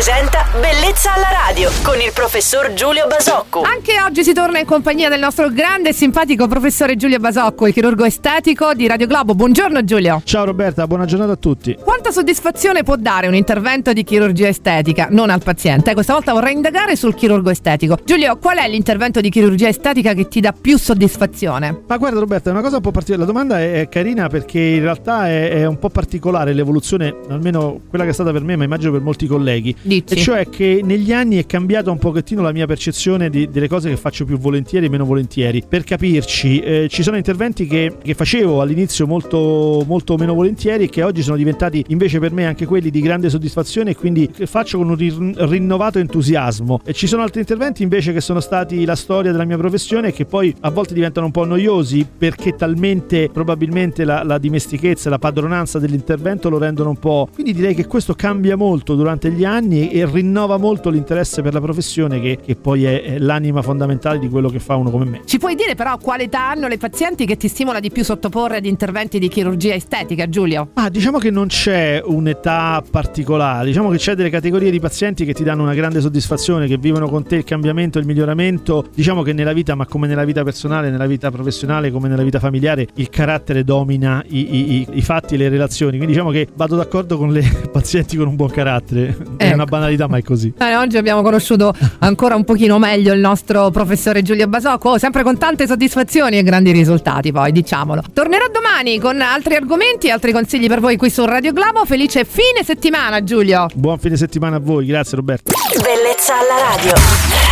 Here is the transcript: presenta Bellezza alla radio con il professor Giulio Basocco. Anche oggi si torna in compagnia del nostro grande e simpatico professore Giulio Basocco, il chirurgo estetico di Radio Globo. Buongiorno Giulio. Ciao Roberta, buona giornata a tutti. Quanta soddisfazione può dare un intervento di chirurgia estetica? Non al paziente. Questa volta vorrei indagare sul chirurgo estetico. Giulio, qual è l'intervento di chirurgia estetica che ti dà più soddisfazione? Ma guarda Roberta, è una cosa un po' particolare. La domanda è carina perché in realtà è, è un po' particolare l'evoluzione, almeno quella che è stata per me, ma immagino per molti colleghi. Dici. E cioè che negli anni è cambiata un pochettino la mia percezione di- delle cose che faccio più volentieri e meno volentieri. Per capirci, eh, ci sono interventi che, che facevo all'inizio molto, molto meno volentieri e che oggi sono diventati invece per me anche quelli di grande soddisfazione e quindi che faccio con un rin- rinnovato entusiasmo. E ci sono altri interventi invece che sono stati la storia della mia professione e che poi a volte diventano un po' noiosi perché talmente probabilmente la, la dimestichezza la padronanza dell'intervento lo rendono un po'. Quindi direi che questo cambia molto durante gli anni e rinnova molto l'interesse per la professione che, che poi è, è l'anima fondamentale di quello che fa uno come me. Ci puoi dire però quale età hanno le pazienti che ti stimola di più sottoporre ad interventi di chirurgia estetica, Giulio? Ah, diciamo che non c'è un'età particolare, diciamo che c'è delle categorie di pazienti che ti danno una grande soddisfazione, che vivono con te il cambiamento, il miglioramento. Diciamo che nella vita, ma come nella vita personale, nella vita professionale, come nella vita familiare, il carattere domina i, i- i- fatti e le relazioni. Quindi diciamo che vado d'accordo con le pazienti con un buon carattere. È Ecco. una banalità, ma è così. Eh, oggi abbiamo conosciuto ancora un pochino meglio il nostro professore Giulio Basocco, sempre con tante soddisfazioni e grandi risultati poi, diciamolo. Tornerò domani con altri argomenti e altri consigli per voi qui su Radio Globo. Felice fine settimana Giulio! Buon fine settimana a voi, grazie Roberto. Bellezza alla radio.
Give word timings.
presenta 0.00 0.49
Bellezza 0.52 1.14
alla 1.14 1.28
radio 1.46 1.70
con 1.84 2.00
il 2.00 2.10
professor 2.12 2.72
Giulio 2.72 3.06
Basocco. 3.06 3.62
Anche 3.62 4.02
oggi 4.04 4.24
si 4.24 4.32
torna 4.32 4.58
in 4.58 4.66
compagnia 4.66 5.08
del 5.08 5.20
nostro 5.20 5.48
grande 5.48 5.90
e 5.90 5.92
simpatico 5.92 6.48
professore 6.48 6.96
Giulio 6.96 7.20
Basocco, 7.20 7.68
il 7.68 7.72
chirurgo 7.72 8.04
estetico 8.04 8.74
di 8.74 8.88
Radio 8.88 9.06
Globo. 9.06 9.36
Buongiorno 9.36 9.84
Giulio. 9.84 10.20
Ciao 10.24 10.44
Roberta, 10.44 10.88
buona 10.88 11.04
giornata 11.04 11.30
a 11.30 11.36
tutti. 11.36 11.76
Quanta 11.80 12.10
soddisfazione 12.10 12.82
può 12.82 12.96
dare 12.96 13.28
un 13.28 13.36
intervento 13.36 13.92
di 13.92 14.02
chirurgia 14.02 14.48
estetica? 14.48 15.06
Non 15.08 15.30
al 15.30 15.40
paziente. 15.40 15.94
Questa 15.94 16.14
volta 16.14 16.32
vorrei 16.32 16.54
indagare 16.54 16.96
sul 16.96 17.14
chirurgo 17.14 17.50
estetico. 17.50 17.96
Giulio, 18.04 18.36
qual 18.38 18.58
è 18.58 18.68
l'intervento 18.68 19.20
di 19.20 19.30
chirurgia 19.30 19.68
estetica 19.68 20.14
che 20.14 20.26
ti 20.26 20.40
dà 20.40 20.52
più 20.52 20.76
soddisfazione? 20.78 21.82
Ma 21.86 21.96
guarda 21.96 22.18
Roberta, 22.18 22.50
è 22.50 22.52
una 22.52 22.62
cosa 22.62 22.74
un 22.74 22.82
po' 22.82 22.90
particolare. 22.90 23.24
La 23.24 23.32
domanda 23.32 23.60
è 23.60 23.88
carina 23.88 24.26
perché 24.26 24.58
in 24.58 24.82
realtà 24.82 25.28
è, 25.28 25.50
è 25.50 25.64
un 25.64 25.78
po' 25.78 25.90
particolare 25.90 26.52
l'evoluzione, 26.54 27.14
almeno 27.28 27.82
quella 27.88 28.02
che 28.02 28.10
è 28.10 28.14
stata 28.14 28.32
per 28.32 28.42
me, 28.42 28.56
ma 28.56 28.64
immagino 28.64 28.90
per 28.90 29.00
molti 29.00 29.28
colleghi. 29.28 29.76
Dici. 29.80 30.14
E 30.14 30.16
cioè 30.16 30.38
che 30.48 30.80
negli 30.82 31.12
anni 31.12 31.36
è 31.36 31.46
cambiata 31.46 31.90
un 31.90 31.98
pochettino 31.98 32.42
la 32.42 32.52
mia 32.52 32.66
percezione 32.66 33.28
di- 33.28 33.48
delle 33.50 33.68
cose 33.68 33.90
che 33.90 33.96
faccio 33.96 34.24
più 34.24 34.38
volentieri 34.38 34.86
e 34.86 34.88
meno 34.88 35.04
volentieri. 35.04 35.62
Per 35.68 35.84
capirci, 35.84 36.60
eh, 36.60 36.88
ci 36.88 37.02
sono 37.02 37.16
interventi 37.16 37.66
che, 37.66 37.96
che 38.02 38.14
facevo 38.14 38.60
all'inizio 38.60 39.06
molto, 39.06 39.84
molto 39.86 40.16
meno 40.16 40.34
volentieri 40.34 40.84
e 40.84 40.88
che 40.88 41.02
oggi 41.02 41.22
sono 41.22 41.36
diventati 41.36 41.84
invece 41.88 42.18
per 42.18 42.32
me 42.32 42.46
anche 42.46 42.66
quelli 42.66 42.90
di 42.90 43.00
grande 43.00 43.28
soddisfazione 43.28 43.90
e 43.90 43.96
quindi 43.96 44.28
che 44.30 44.46
faccio 44.46 44.78
con 44.78 44.88
un 44.88 44.96
rin- 44.96 45.34
rinnovato 45.36 45.98
entusiasmo. 45.98 46.80
E 46.84 46.92
ci 46.92 47.06
sono 47.06 47.22
altri 47.22 47.40
interventi 47.40 47.82
invece 47.82 48.12
che 48.12 48.20
sono 48.20 48.40
stati 48.40 48.84
la 48.84 48.96
storia 48.96 49.32
della 49.32 49.44
mia 49.44 49.58
professione 49.58 50.08
e 50.08 50.12
che 50.12 50.24
poi 50.24 50.54
a 50.60 50.70
volte 50.70 50.94
diventano 50.94 51.26
un 51.26 51.32
po' 51.32 51.44
noiosi 51.44 52.06
perché 52.18 52.56
talmente 52.56 53.28
probabilmente 53.32 54.04
la, 54.04 54.22
la 54.22 54.38
dimestichezza 54.38 55.10
la 55.10 55.18
padronanza 55.18 55.78
dell'intervento 55.78 56.48
lo 56.48 56.58
rendono 56.58 56.90
un 56.90 56.98
po'. 56.98 57.28
Quindi 57.32 57.52
direi 57.52 57.74
che 57.74 57.86
questo 57.86 58.14
cambia 58.14 58.56
molto 58.56 58.94
durante 58.94 59.30
gli 59.30 59.44
anni 59.44 59.90
e 59.90 60.06
rinnova 60.06 60.29
molto 60.30 60.90
l'interesse 60.90 61.42
per 61.42 61.52
la 61.52 61.60
professione 61.60 62.20
che, 62.20 62.38
che 62.44 62.56
poi 62.56 62.84
è, 62.84 63.02
è 63.02 63.18
l'anima 63.18 63.62
fondamentale 63.62 64.18
di 64.18 64.28
quello 64.28 64.48
che 64.48 64.58
fa 64.58 64.76
uno 64.76 64.90
come 64.90 65.04
me. 65.04 65.20
Ci 65.24 65.38
puoi 65.38 65.54
dire 65.54 65.74
però 65.74 65.96
quale 65.98 66.24
età 66.24 66.50
hanno 66.50 66.68
le 66.68 66.78
pazienti 66.78 67.26
che 67.26 67.36
ti 67.36 67.48
stimola 67.48 67.80
di 67.80 67.90
più 67.90 68.04
sottoporre 68.04 68.56
ad 68.58 68.66
interventi 68.66 69.18
di 69.18 69.28
chirurgia 69.28 69.74
estetica, 69.74 70.28
Giulio? 70.28 70.70
Ah, 70.74 70.88
diciamo 70.88 71.18
che 71.18 71.30
non 71.30 71.46
c'è 71.48 72.00
un'età 72.04 72.82
particolare, 72.90 73.66
diciamo 73.66 73.90
che 73.90 73.96
c'è 73.98 74.14
delle 74.14 74.30
categorie 74.30 74.70
di 74.70 74.80
pazienti 74.80 75.24
che 75.24 75.32
ti 75.34 75.42
danno 75.42 75.62
una 75.62 75.74
grande 75.74 76.00
soddisfazione, 76.00 76.66
che 76.66 76.78
vivono 76.78 77.08
con 77.08 77.24
te 77.24 77.36
il 77.36 77.44
cambiamento, 77.44 77.98
il 77.98 78.06
miglioramento. 78.06 78.86
Diciamo 78.94 79.22
che 79.22 79.32
nella 79.32 79.52
vita, 79.52 79.74
ma 79.74 79.86
come 79.86 80.06
nella 80.06 80.24
vita 80.24 80.42
personale, 80.44 80.90
nella 80.90 81.06
vita 81.06 81.30
professionale, 81.30 81.90
come 81.90 82.08
nella 82.08 82.22
vita 82.22 82.38
familiare, 82.38 82.86
il 82.94 83.08
carattere 83.10 83.64
domina 83.64 84.22
i, 84.28 84.56
i- 84.56 84.86
i- 84.92 85.02
fatti 85.02 85.34
e 85.34 85.38
le 85.38 85.48
relazioni. 85.48 85.96
Quindi 85.96 86.12
diciamo 86.14 86.30
che 86.30 86.48
vado 86.54 86.76
d'accordo 86.76 87.16
con 87.18 87.32
le 87.32 87.42
pazienti 87.72 88.16
con 88.16 88.28
un 88.28 88.36
buon 88.36 88.50
carattere. 88.50 89.16
È 89.36 89.44
Ecco. 89.44 89.54
una 89.54 89.64
banalità, 89.64 90.06
ma 90.06 90.19
è 90.20 90.22
così. 90.22 90.52
Eh, 90.58 90.76
oggi 90.76 90.96
abbiamo 90.96 91.22
conosciuto 91.22 91.74
ancora 91.98 92.34
un 92.34 92.44
pochino 92.44 92.78
meglio 92.78 93.12
il 93.12 93.20
nostro 93.20 93.70
professore 93.70 94.22
Giulio 94.22 94.46
Basocco, 94.46 94.98
sempre 94.98 95.22
con 95.22 95.38
tante 95.38 95.66
soddisfazioni 95.66 96.38
e 96.38 96.42
grandi 96.42 96.70
risultati 96.72 97.32
poi, 97.32 97.52
diciamolo. 97.52 98.02
Tornerò 98.12 98.46
domani 98.52 98.98
con 98.98 99.20
altri 99.20 99.56
argomenti 99.56 100.06
e 100.06 100.10
altri 100.10 100.32
consigli 100.32 100.68
per 100.68 100.80
voi 100.80 100.96
qui 100.96 101.10
su 101.10 101.24
Radio 101.24 101.52
Globo. 101.52 101.84
Felice 101.84 102.24
fine 102.24 102.64
settimana 102.64 103.22
Giulio! 103.22 103.66
Buon 103.74 103.98
fine 103.98 104.16
settimana 104.16 104.56
a 104.56 104.60
voi, 104.60 104.86
grazie 104.86 105.16
Roberto. 105.16 105.52
Bellezza 105.82 106.34
alla 106.38 106.74
radio. 106.76 107.49